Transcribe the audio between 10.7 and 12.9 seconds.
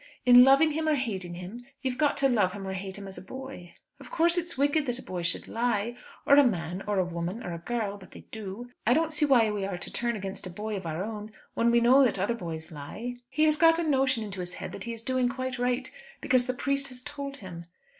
of our own, when we know that other boys